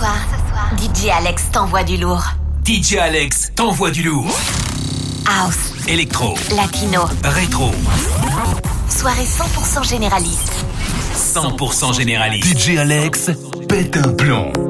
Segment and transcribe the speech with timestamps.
[0.00, 2.24] DJ Alex t'envoie du lourd.
[2.64, 4.34] DJ Alex t'envoie du lourd.
[5.28, 5.74] House.
[5.88, 6.34] Electro.
[6.56, 7.02] Latino.
[7.22, 7.70] Rétro.
[8.88, 10.64] Soirée 100% généraliste.
[11.34, 12.58] 100% généraliste.
[12.58, 13.30] DJ Alex
[13.68, 14.69] pète un plomb.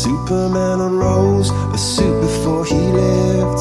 [0.00, 3.60] Superman unrolls a suit before he left.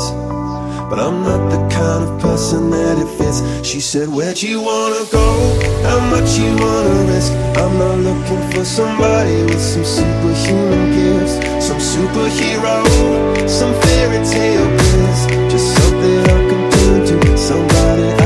[0.89, 3.67] But I'm not the kind of person that it fits.
[3.67, 5.27] She said, Where'd you wanna go?
[5.83, 7.33] How much you wanna risk?
[7.59, 11.35] I'm not looking for somebody with some superhuman gifts,
[11.67, 12.87] some superhero,
[13.49, 15.19] some fairy tale bliss.
[15.51, 18.18] Just something I can do to somebody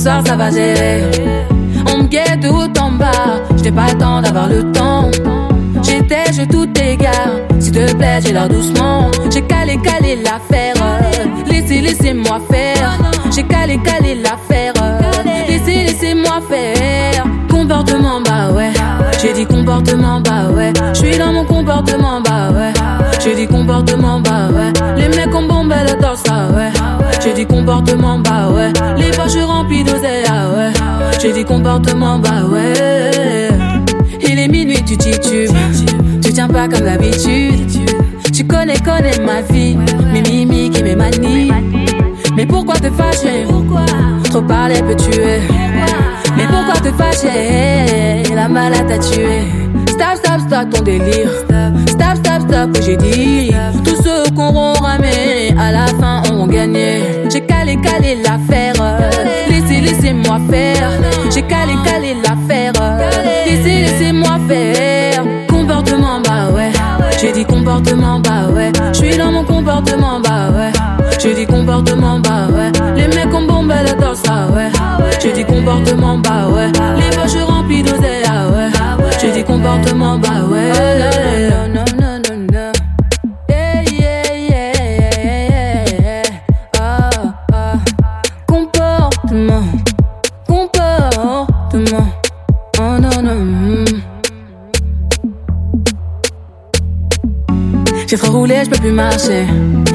[0.00, 1.04] ça va gérer.
[1.92, 3.10] On me guette tout en bas,
[3.56, 5.10] j'étais pas le temps d'avoir le temps.
[5.82, 7.36] J'étais, je tout égare.
[7.58, 9.10] S'il te plaît, j'ai l'air doucement.
[9.30, 10.74] J'ai calé, calé l'affaire.
[11.46, 12.98] Laissez, laissez-moi faire.
[13.34, 14.72] J'ai calé, calé l'affaire.
[15.48, 17.24] Laissez, laissez-moi faire.
[17.50, 18.70] Comportement, bah ouais.
[19.20, 20.72] J'ai dit comportement, bah ouais.
[20.94, 22.72] J'suis dans mon comportement, bah ouais.
[23.22, 24.72] J'ai dit comportement, bah ouais.
[24.96, 26.70] Les mecs ont bombé le torse, ah ouais.
[27.70, 28.72] Comportement, bah ouais.
[28.96, 30.72] Les poches remplies d'oseille, ah ouais.
[31.22, 33.48] J'ai dit comportement, bah ouais.
[34.28, 35.54] Il est minuit, tu titubes.
[36.20, 37.70] Tu tiens pas comme d'habitude.
[38.32, 39.78] Tu connais, connais ma vie.
[40.12, 41.52] Mes mimiques et mes manies.
[42.34, 43.46] Mais pourquoi te fâcher?
[44.24, 45.38] Trop parler peut tuer.
[46.36, 48.34] Mais pourquoi te fâcher?
[48.34, 49.44] La malade t'a tué.
[49.86, 51.30] Stop, stop, stop ton délire.
[51.86, 53.52] Stop, stop, stop, que j'ai dit.
[53.84, 57.02] Tous ceux qu'on ramé, à la fin gagné.
[57.30, 58.74] J'ai calé, calé l'affaire.
[59.48, 60.90] Laissez, laissez-moi faire.
[61.32, 62.72] J'ai calé, calé l'affaire.
[63.46, 65.24] Laissez, laissez-moi faire.
[65.48, 66.70] Comportement, bah ouais.
[67.20, 68.09] J'ai dit comportement,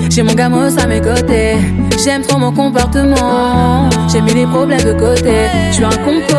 [0.09, 1.57] J'ai mon gamos à mes côtés.
[2.03, 3.89] J'aime trop mon comportement.
[4.11, 5.47] J'ai mis les problèmes de côté.
[5.69, 6.37] Je suis un compo,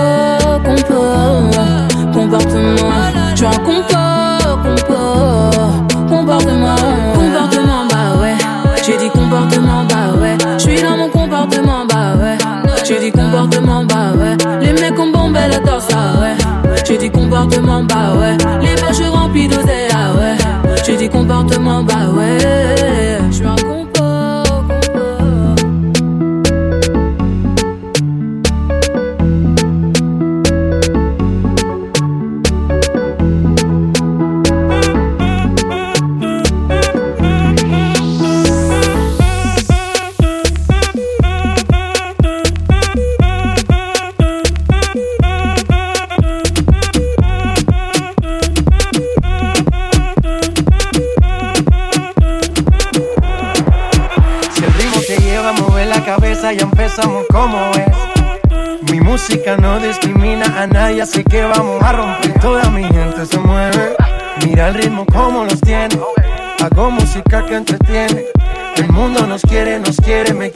[0.64, 1.02] compo,
[2.12, 2.92] comportement.
[3.33, 3.96] Je suis un compo,
[4.64, 4.94] compo,
[6.09, 6.76] comportement.
[7.14, 8.35] Comportement, bah ouais.
[8.85, 10.37] J'ai dit comportement, bah ouais.
[10.59, 12.38] Je suis dans mon comportement, bah ouais.
[12.85, 14.37] J'ai dit comportement, bah ouais.
[14.61, 16.35] Les mecs ont bombé le torse, ah ouais.
[16.85, 18.37] J'ai dit comportement, bah ouais.
[18.62, 20.37] Les poches remplies d'oseille, ah ouais.
[20.85, 22.55] J'ai dit comportement, bah ouais.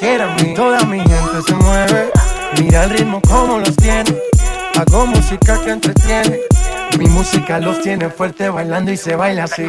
[0.00, 0.54] Mí.
[0.54, 2.10] Toda mi gente se mueve.
[2.58, 4.16] Mira el ritmo como los tiene.
[4.78, 6.40] Hago música que entretiene.
[6.98, 9.66] Mi música los tiene fuerte bailando y se baila así.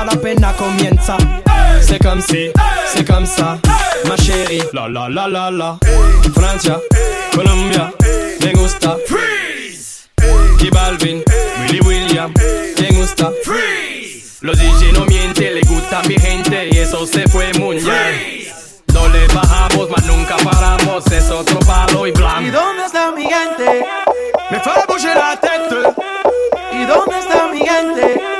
[0.00, 1.16] Para apenas comienza.
[1.82, 2.50] C'est comme si,
[2.94, 3.58] c'est comme ça,
[4.08, 4.62] ma chérie.
[4.72, 5.78] La la la la la.
[6.34, 6.78] Francia,
[7.34, 7.92] Colombia,
[8.40, 8.96] me gusta.
[9.06, 10.08] Freeze.
[10.60, 11.22] Y Balvin,
[11.60, 12.32] Willy William,
[12.80, 13.30] me gusta.
[13.44, 14.38] Freeze.
[14.42, 18.48] Los DJ no mienten, le gusta a mi gente y eso se fue muy bien.
[18.94, 22.50] No le bajamos, mas nunca paramos, es otro palo y ¿Y blanco.
[22.52, 23.84] dónde está mi gente?
[24.50, 25.76] Me fait bouger la tête.
[26.72, 28.39] ¿Y dónde está mi gente?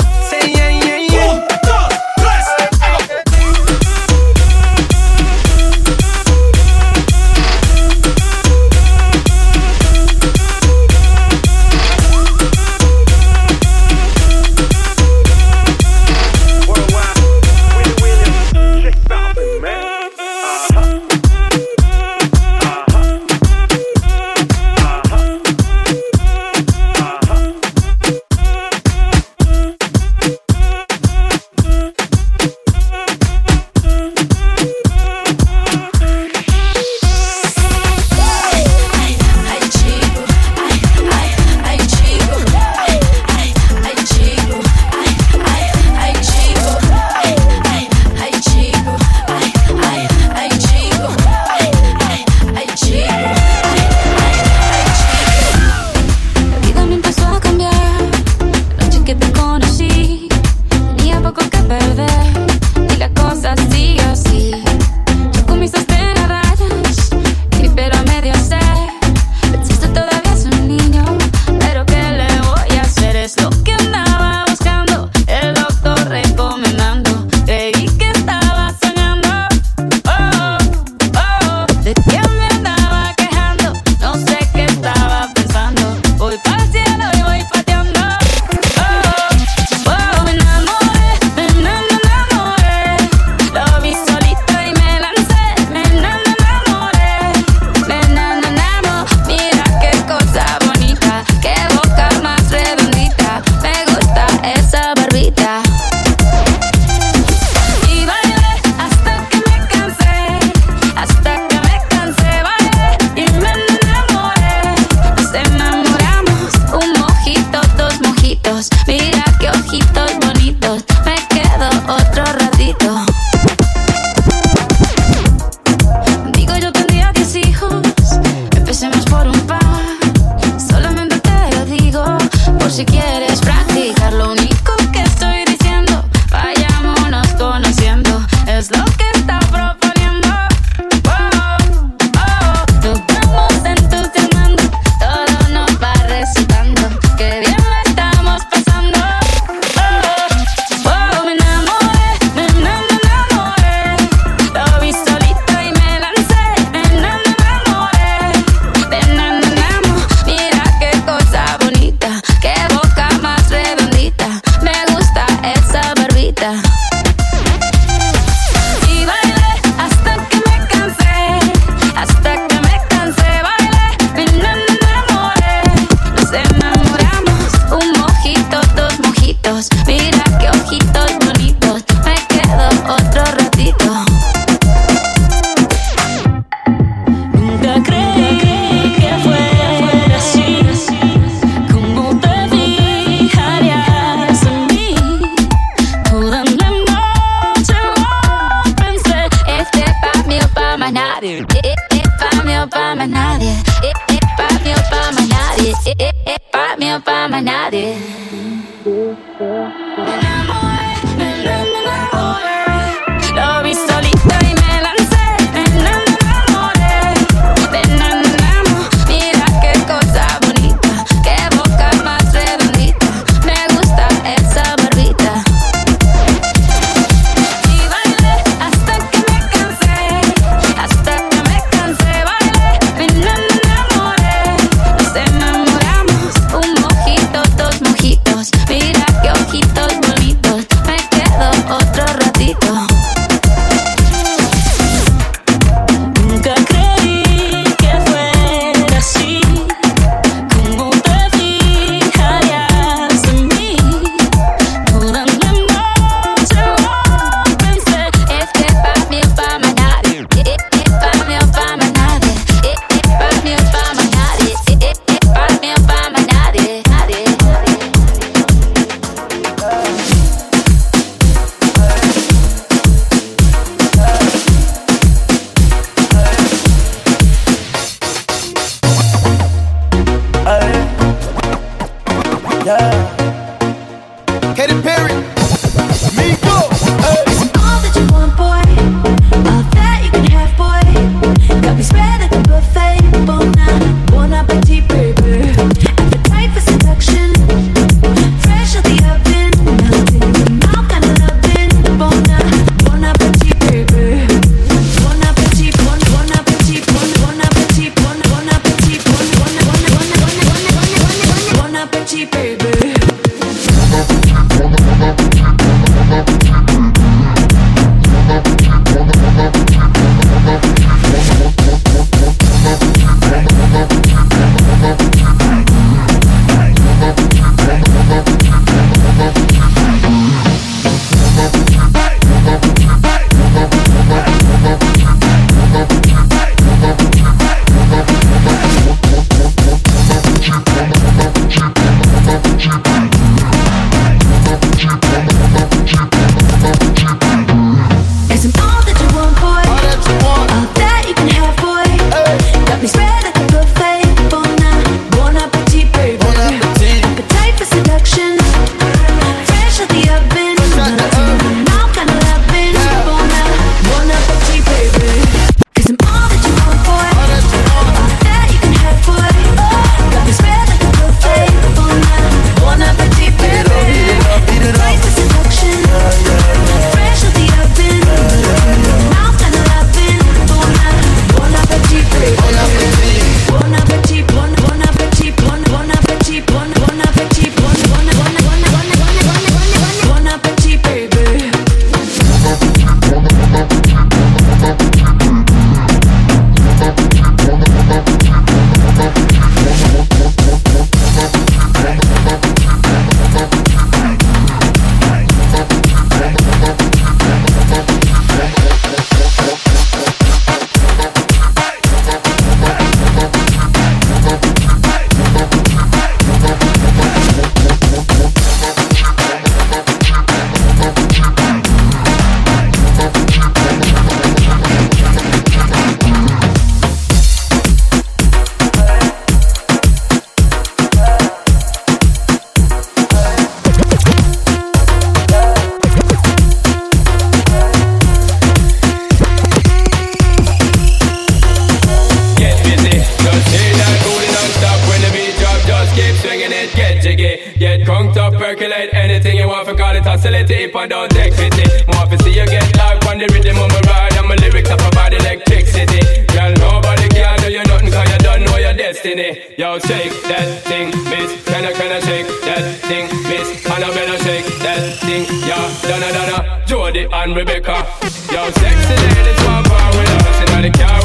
[461.21, 461.43] miss.
[461.45, 463.65] Can I, can I shake that thing, miss?
[463.65, 465.65] And I better shake that thing, yeah.
[465.87, 467.85] Donna, Donna, Jody and Rebecca.
[468.31, 470.51] Yo, sexy ladies, one power with us.
[470.51, 471.00] And the car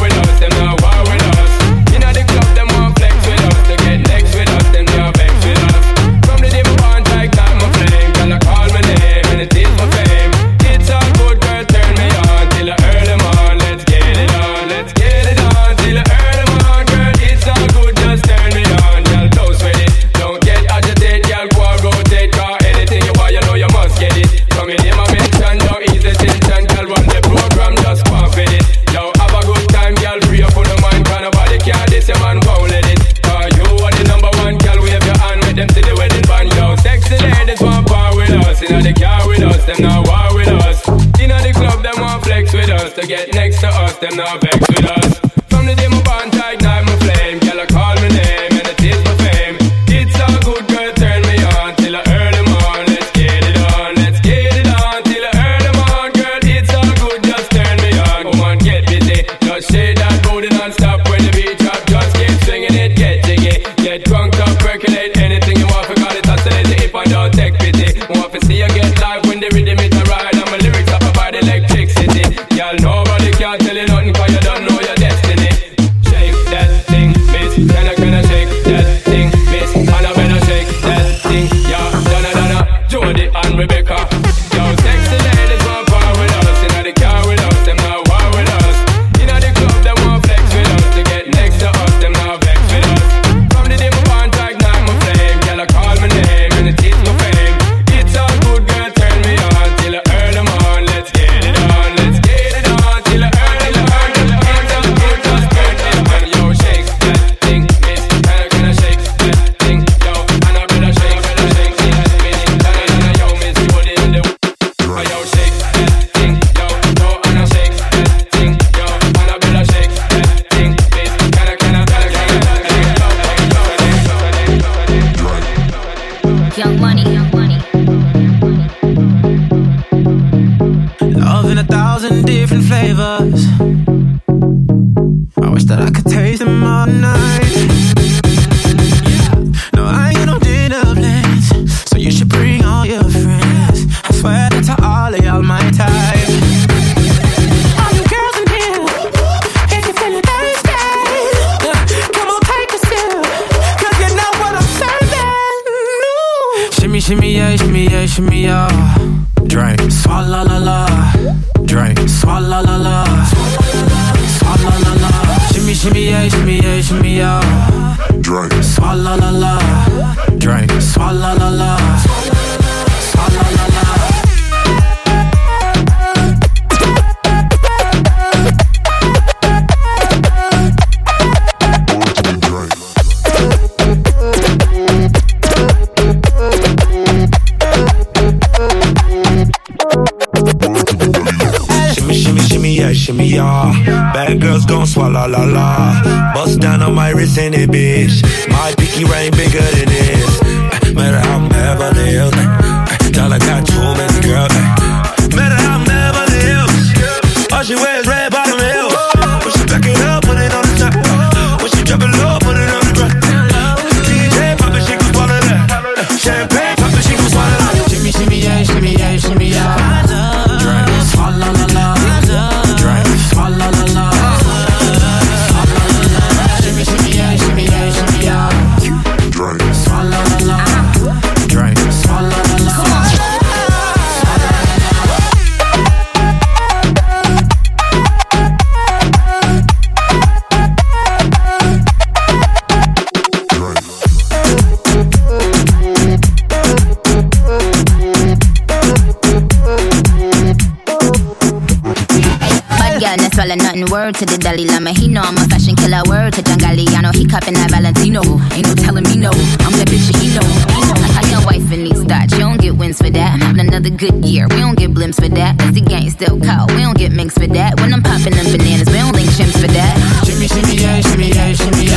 [254.57, 256.01] Dalai Lama, he know I'm a fashion killer.
[256.09, 258.23] Word to John Galliano, he cupping that Valentino.
[258.57, 259.29] Ain't no telling me no,
[259.61, 260.41] I'm the bitch he know.
[260.73, 260.97] He know.
[261.13, 263.35] I got wife in these thoughts, you don't get wins for that.
[263.35, 265.61] I'm having another good year, we don't get blimps for that.
[265.61, 267.79] It's the gang still caught, we don't get minks for that.
[267.81, 269.93] When I'm popping them bananas, we don't link chimps for that.
[270.25, 271.96] Jimmy, shimmy, yeah, shimmy, yeah, shimmy, yeah.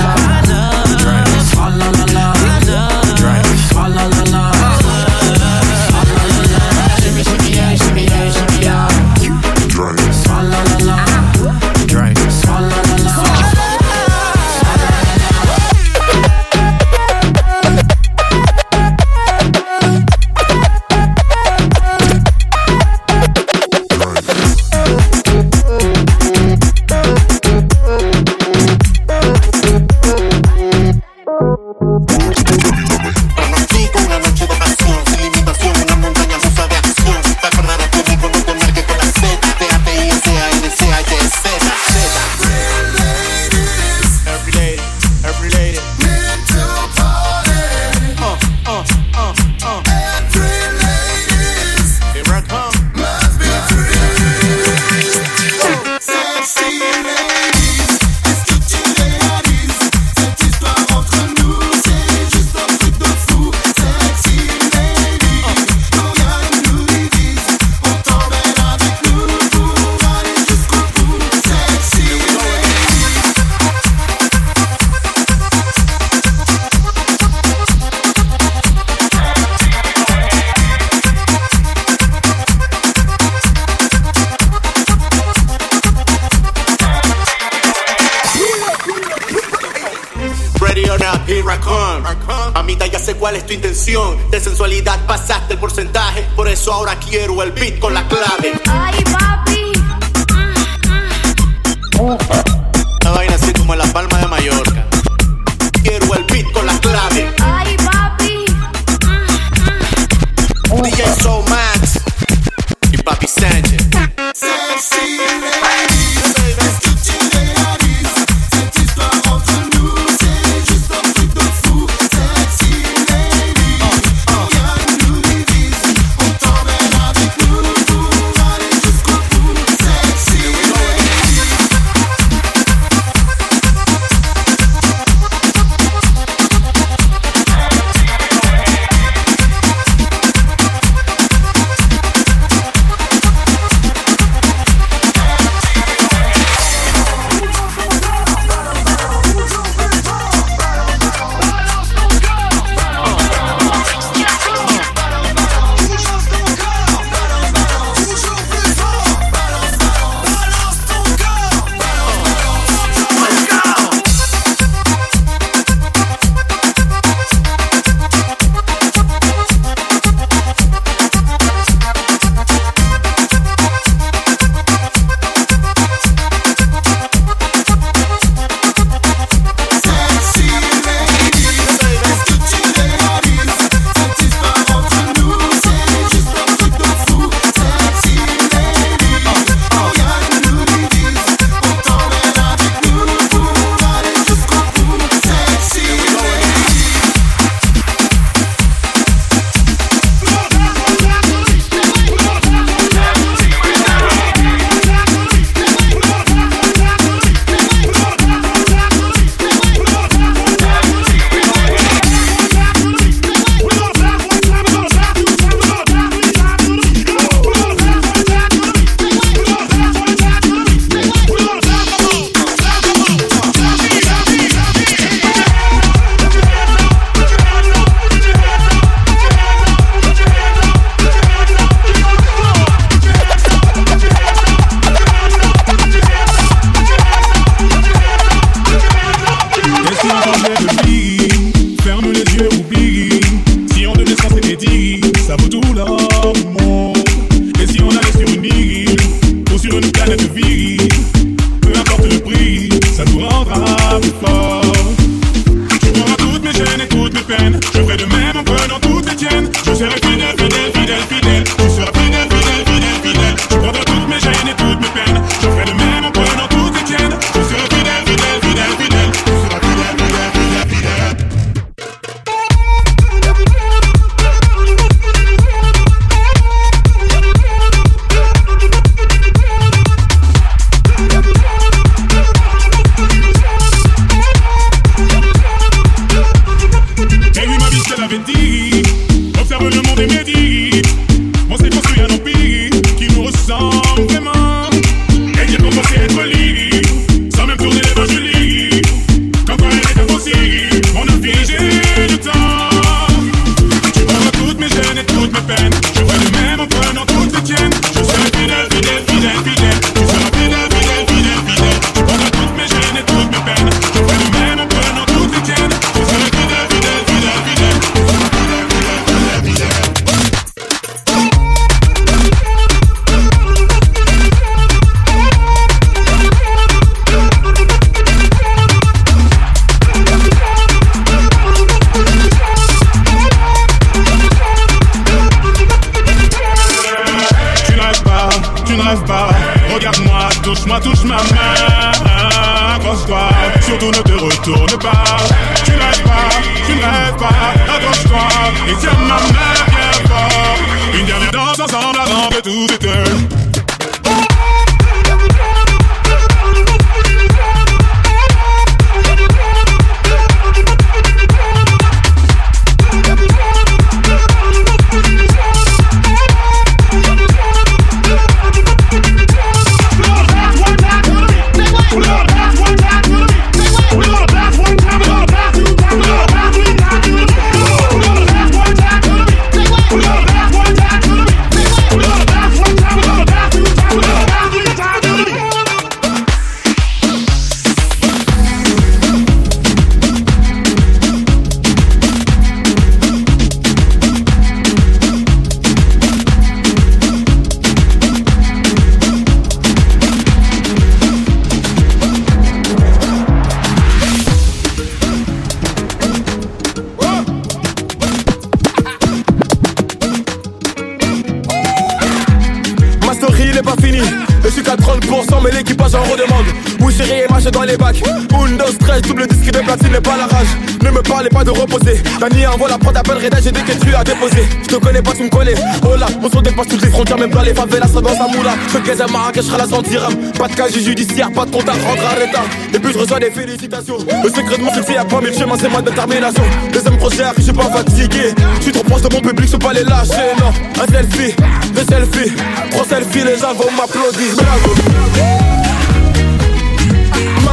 [415.50, 418.02] 30% mais l'équipage en redemande Oui chérie et marche dans les bacs.
[418.34, 420.48] Undo stress, double disque de platine n'est pas la rage.
[420.82, 422.02] Ne me parlez pas de reposer.
[422.20, 424.44] Dani envoie la prod appelle j'ai dès que tu as déposé.
[424.64, 425.54] Je te connais pas tu me connais.
[425.84, 428.28] Oh là, on se dépasse toutes les frontières Même dans les favelas, ça dans sa
[428.36, 428.56] moula.
[428.74, 432.02] Je gaze à Marrakech, la sentiram Pas de casier judiciaire, pas de compte à rendre
[432.10, 432.44] à l'état.
[432.74, 433.98] Et puis je reçois des félicitations.
[434.24, 436.44] Le secret de mon succès y'a pas mille chemins c'est ma détermination.
[436.74, 438.34] Deuxième projet, je suis pas fatigué.
[438.58, 441.36] Je suis trop proche de mon public, je peux pas les lâcher Non, un selfie,
[441.76, 442.34] deux selfies
[442.72, 444.34] Trois selfies, les gens vont m'applaudir.
[444.38, 445.59] Bravo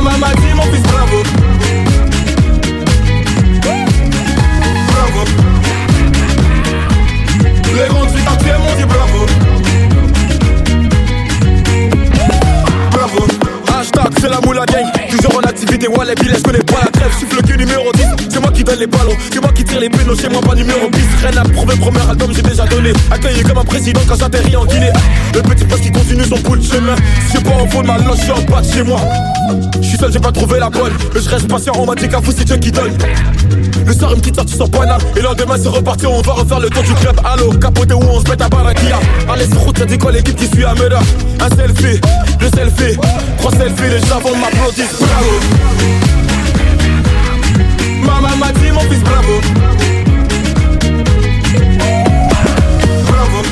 [0.07, 1.23] Maman m'a dit mon fils bravo.
[4.93, 5.25] Bravo.
[7.75, 9.27] Les grands du quartier m'ont dit bravo.
[12.93, 13.27] Bravo.
[13.77, 16.91] Hashtag c'est la moula gang Toujours en activité, ouais les billets, je connais pas la
[16.91, 17.11] trêve.
[17.13, 19.17] Je suis le cul numéro 10 C'est moi qui donne les ballons.
[19.33, 22.01] C'est moi qui tire les pénaux chez moi pas numéro 10 Rien à prouver, premier
[22.01, 22.93] album j'ai déjà donné.
[23.11, 24.93] Accueilli comme un président quand j'atterris en Guinée.
[25.35, 26.97] Le petit poste qui continue son bout de chemin.
[27.31, 29.01] Si pas en fond de ma loge, je en bas de chez moi.
[29.81, 30.93] Je suis seul, j'ai pas trouvé la bonne.
[31.15, 32.93] Mais je reste patient, on m'a dit qu'à vous c'est Dieu qui donne
[33.87, 36.07] le soir une petite sortie sans Paname Et le lendemain c'est reparti.
[36.07, 37.21] On va refaire le tour du club.
[37.25, 40.37] Allô capoté où on se met à Barakia Allez sur route y'a dit quoi l'équipe
[40.37, 41.01] qui suit à Meda
[41.41, 42.01] Un selfie,
[42.41, 42.99] deux selfies,
[43.39, 43.91] trois selfies.
[43.91, 44.87] Les gens vont m'applaudir.
[45.01, 45.31] Bravo.
[48.03, 49.41] Maman m'a dit mon fils bravo.
[53.07, 53.43] Bravo.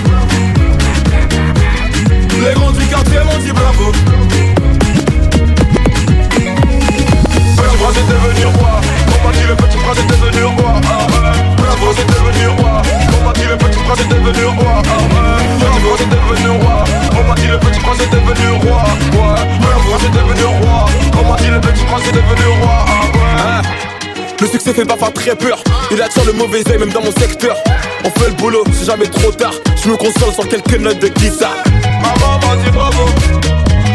[2.45, 3.93] Les grands du quartier m'ont dit bravo.
[7.85, 8.81] Prince est devenu roi
[9.95, 10.81] prince est devenu roi.
[11.57, 12.83] Bravo c'est devenu roi.
[13.27, 14.83] On dit le petit prince est devenu roi.
[15.61, 16.85] Bravo c'est devenu roi.
[17.13, 18.85] On dit le petit prince est devenu roi.
[19.13, 20.87] Bravo c'est devenu roi.
[21.25, 22.85] On dit le petit prince est devenu roi.
[24.41, 25.63] Le succès fait parfois très peur.
[25.91, 27.57] Il attire le mauvais œil même dans mon secteur.
[28.05, 29.55] On fait le boulot, c'est jamais trop tard.
[29.83, 31.57] Je me console sur quelques notes de guitare.
[32.03, 33.07] Maman m'a dit bravo.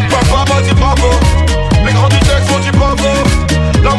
[0.09, 1.09] Papa m'a dit bravo.
[1.85, 3.03] Les grands du texte m'ont dit bravo.
[3.83, 3.91] La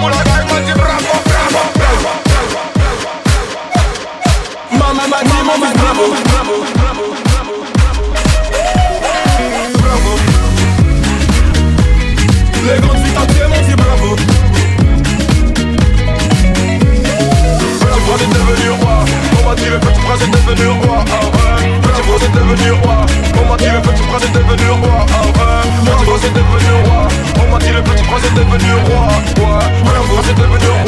[28.35, 30.07] devenu roi ouais.
[30.07, 30.80] Prince est devenu roi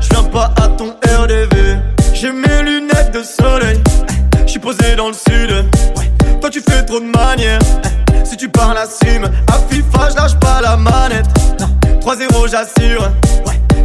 [0.00, 1.76] je viens pas à ton RDV.
[2.12, 3.80] J'ai mes lunettes de soleil,
[4.42, 5.66] je suis posé dans le sud.
[6.40, 7.60] Toi tu fais trop de manières,
[8.24, 11.26] si tu parles Sim, à FIFA je lâche pas la manette.
[12.00, 13.10] 3-0 j'assure,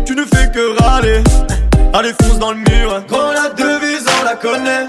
[0.06, 1.24] tu ne fais que râler.
[1.94, 4.88] Allez fonce dans le mur, quand la devise on la connaît.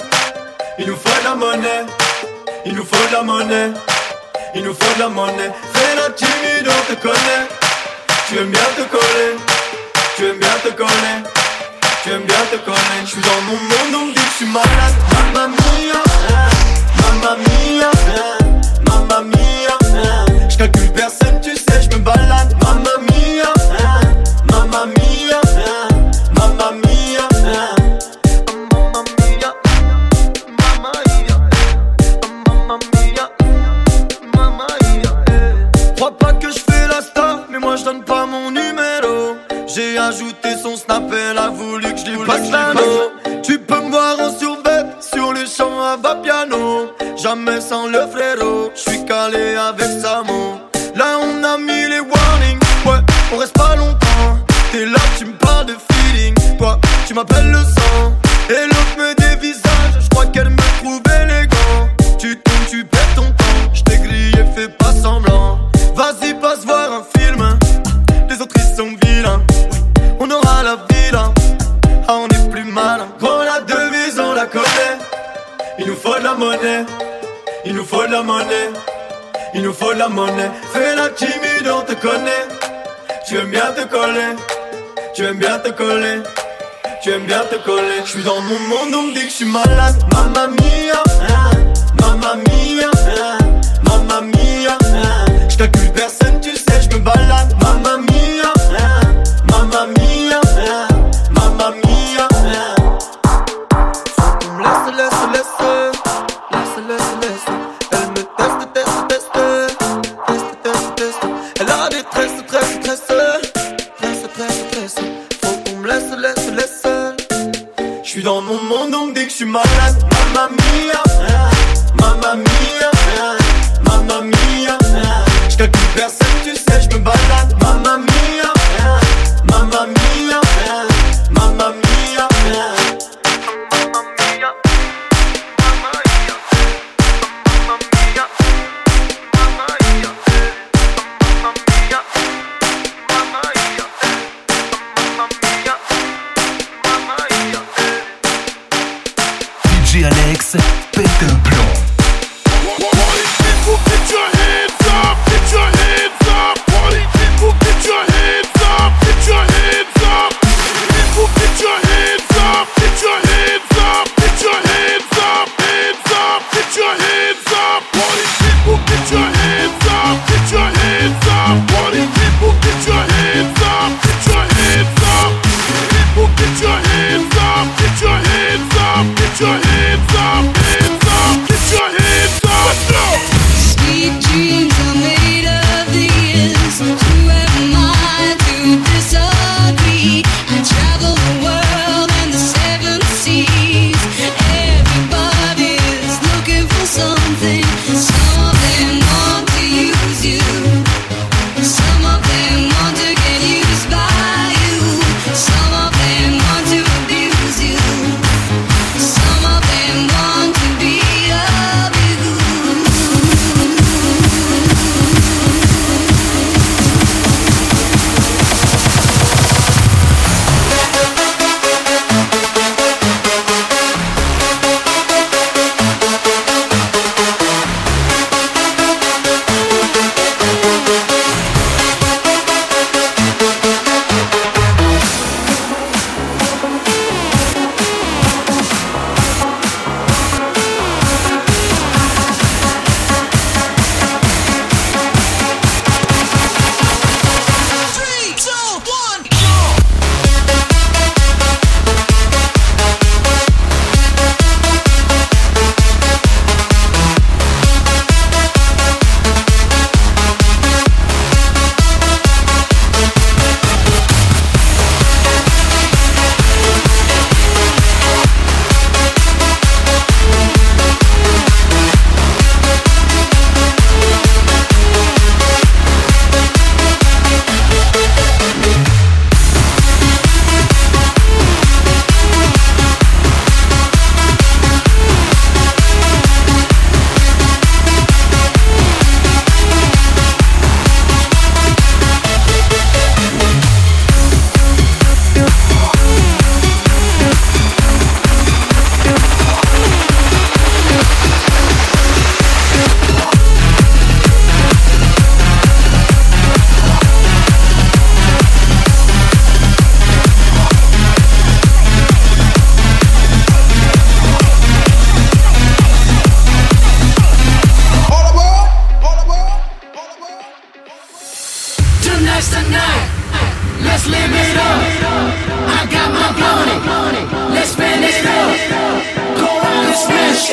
[0.78, 1.84] Il nous faut de la monnaie,
[2.66, 3.70] il nous faut de la monnaie,
[4.54, 5.50] il nous faut de la monnaie.
[5.72, 7.46] Fais la timide, on te connaît.
[8.28, 9.36] Tu aimes bien te coller,
[10.20, 11.24] tu aimes bien te coller,
[12.04, 12.78] tu aimes bien te coller.
[13.04, 14.94] Je suis dans mon monde, on me dit que je suis malade.
[15.14, 16.02] Mamma mia,
[17.00, 17.90] mamma mia,
[18.84, 19.78] mamma mia.
[20.50, 21.19] Je personne,
[47.30, 50.58] Jamais sans le frérot, je suis calé avec Samo.
[50.96, 52.98] Là on a mis les warnings, ouais,
[53.32, 54.36] on reste pas longtemps.
[54.72, 58.12] T'es là, tu me parles de feeling, toi, tu m'appelles le sang.
[58.48, 61.88] Et l'autre me dévisage, je crois qu'elle me trouve élégant.
[62.18, 65.60] Tu tombes, tu perds ton temps, je t'ai grillé, fais pas semblant.
[65.94, 67.56] Vas-y, passe voir un film,
[68.28, 69.40] les autres ils sont vilains.
[70.18, 71.16] On aura la ville,
[72.08, 73.06] ah on est plus malin.
[73.20, 74.98] Quand la devise on la connaît,
[75.78, 76.84] il nous faut de la monnaie,
[77.70, 78.70] il nous faut de la monnaie,
[79.54, 80.50] il nous faut de la monnaie.
[80.72, 82.46] Fais la timide, on te connaît.
[83.28, 84.34] Tu aimes bien te coller,
[85.14, 86.20] tu aimes bien te coller,
[87.00, 88.00] tu aimes bien te coller.
[88.04, 89.94] Je suis dans mon monde, on me dit que je suis malade.
[90.12, 91.00] Mamma mia,
[92.00, 92.90] mamma mia,
[93.84, 94.76] mamma mia.
[95.48, 95.89] Je calcule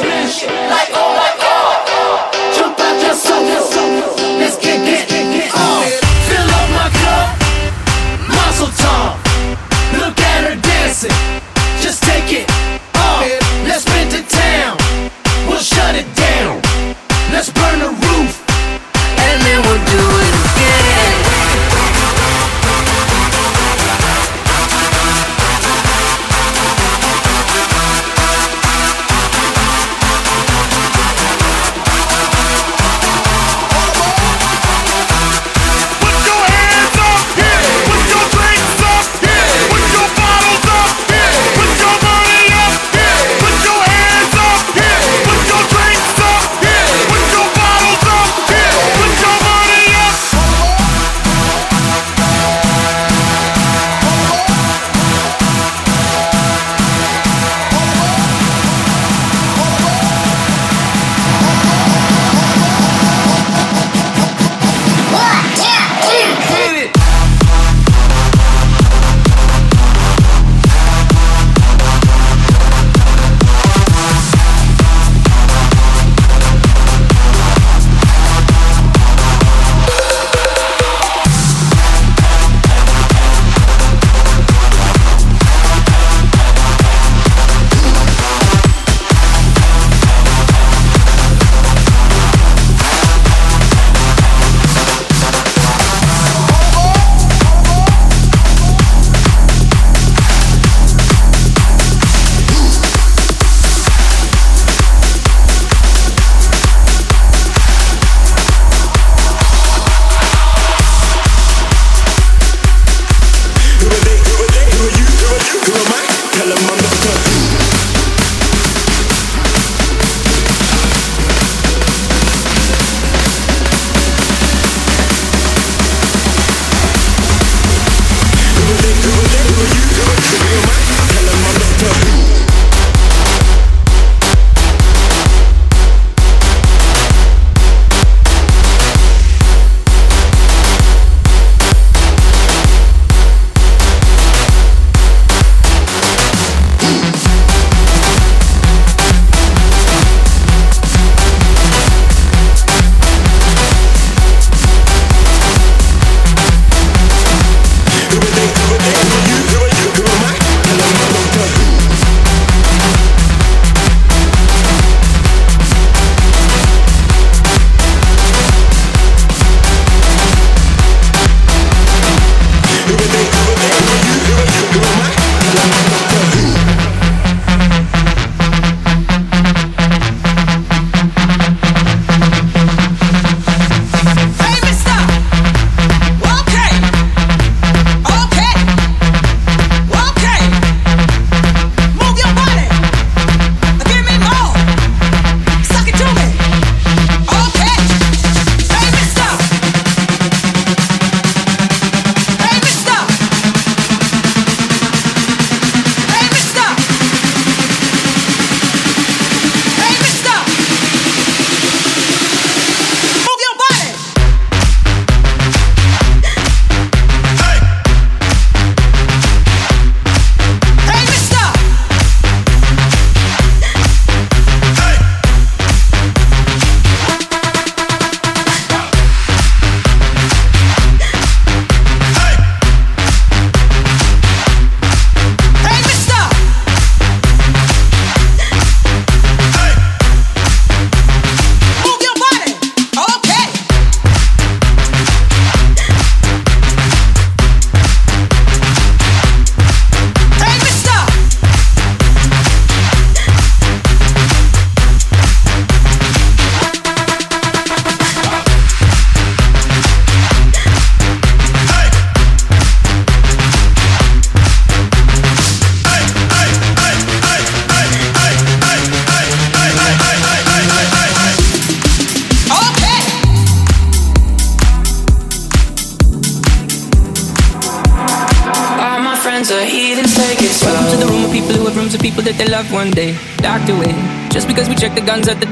[0.03, 0.86] like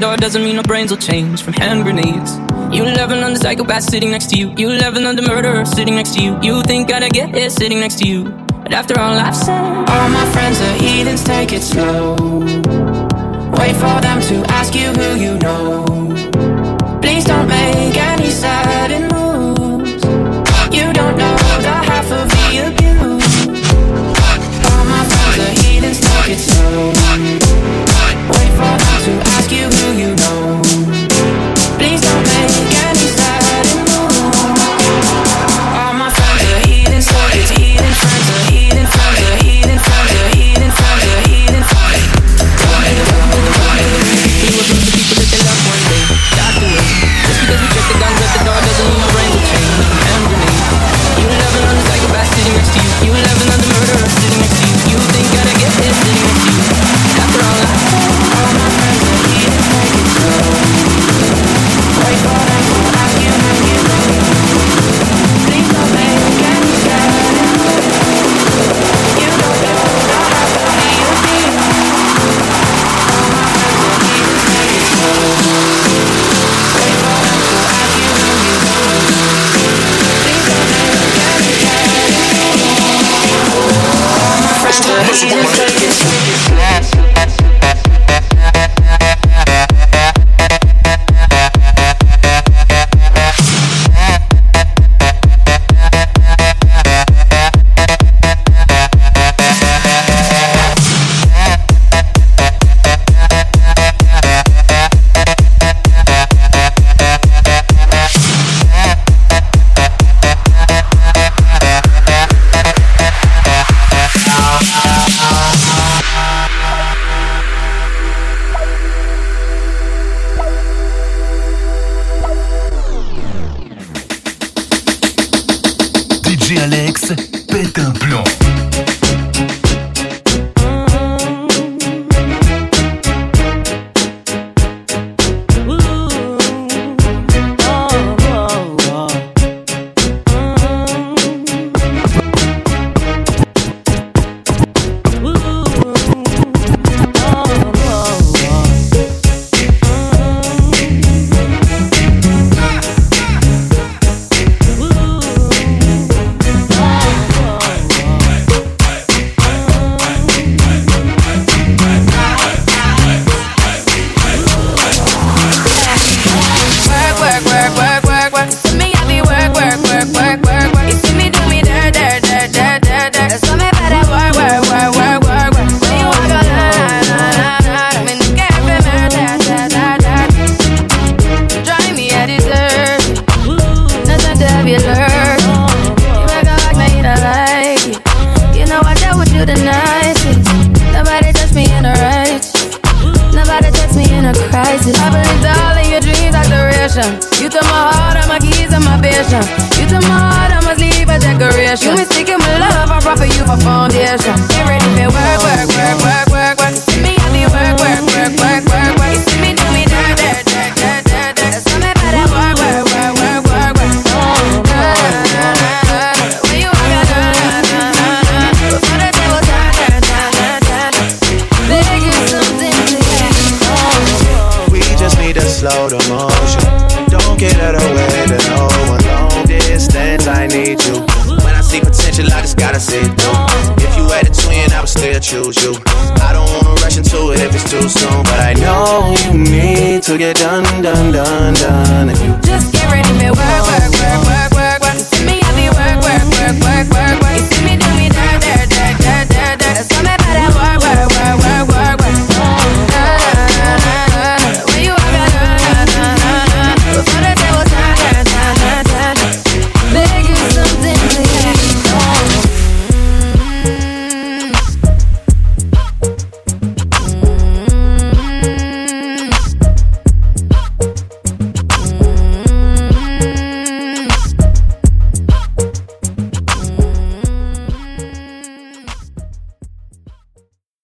[0.00, 2.36] door doesn't mean our brains will change from hand grenades.
[2.74, 4.52] You level under psychopaths sitting next to you.
[4.56, 6.38] You level under murderers sitting next to you.
[6.42, 8.24] You think I'd get it sitting next to you.
[8.62, 12.16] But after all I've said, all my friends are heathens, take it slow.
[13.58, 15.95] Wait for them to ask you who you know.